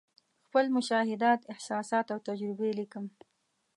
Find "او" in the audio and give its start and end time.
2.13-2.19